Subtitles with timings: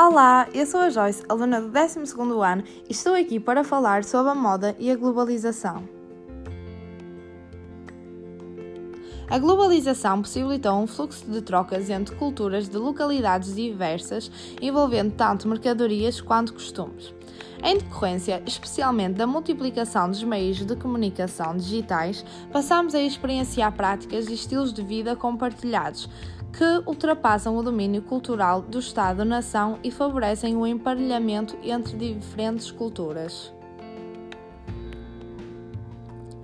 [0.00, 1.98] Olá, eu sou a Joyce, aluna do 12
[2.40, 5.97] ano, e estou aqui para falar sobre a moda e a globalização.
[9.30, 14.30] A globalização possibilitou um fluxo de trocas entre culturas de localidades diversas,
[14.60, 17.12] envolvendo tanto mercadorias quanto costumes.
[17.62, 24.32] Em decorrência, especialmente da multiplicação dos meios de comunicação digitais, passamos a experienciar práticas e
[24.32, 26.08] estilos de vida compartilhados
[26.50, 33.52] que ultrapassam o domínio cultural do Estado-nação e favorecem o emparelhamento entre diferentes culturas.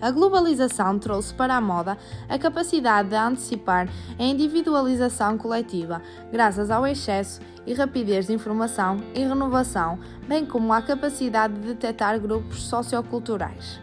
[0.01, 1.97] A globalização trouxe para a moda
[2.29, 9.20] a capacidade de antecipar a individualização coletiva, graças ao excesso e rapidez de informação e
[9.20, 9.98] renovação,
[10.29, 13.80] bem como à capacidade de detectar grupos socioculturais.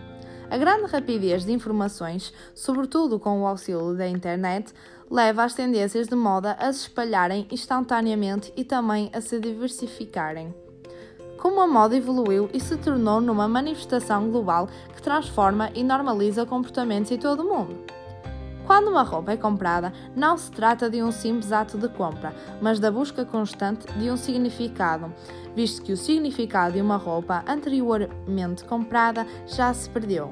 [0.50, 4.74] A grande rapidez de informações, sobretudo com o auxílio da internet,
[5.10, 10.54] leva as tendências de moda a se espalharem instantaneamente e também a se diversificarem
[11.42, 17.12] como a moda evoluiu e se tornou numa manifestação global que transforma e normaliza comportamentos
[17.12, 17.80] em todo o mundo.
[18.68, 22.32] Quando uma roupa é comprada, não se trata de um simples ato de compra,
[22.62, 25.12] mas da busca constante de um significado,
[25.56, 30.32] visto que o significado de uma roupa anteriormente comprada já se perdeu.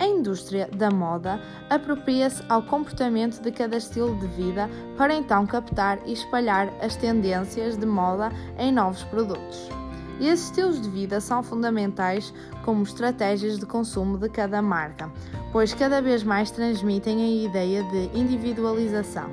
[0.00, 1.40] A indústria da moda
[1.70, 4.68] apropria-se ao comportamento de cada estilo de vida
[4.98, 9.70] para então captar e espalhar as tendências de moda em novos produtos.
[10.20, 12.32] E esses estilos de vida são fundamentais
[12.64, 15.10] como estratégias de consumo de cada marca,
[15.52, 19.28] pois cada vez mais transmitem a ideia de individualização.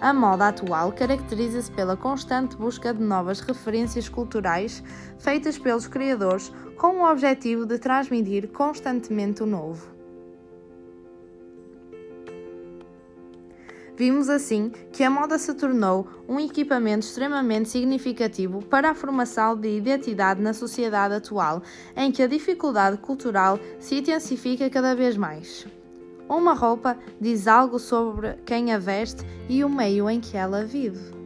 [0.00, 4.82] A moda atual caracteriza-se pela constante busca de novas referências culturais
[5.18, 9.99] feitas pelos criadores com o objetivo de transmitir constantemente o novo.
[14.00, 19.68] Vimos assim que a moda se tornou um equipamento extremamente significativo para a formação de
[19.68, 21.62] identidade na sociedade atual,
[21.94, 25.66] em que a dificuldade cultural se intensifica cada vez mais.
[26.26, 31.19] Uma roupa diz algo sobre quem a veste e o meio em que ela vive.